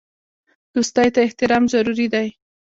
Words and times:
دوستۍ 0.73 1.07
ته 1.13 1.19
احترام 1.27 1.63
ضروري 1.73 2.07
دی. 2.13 2.27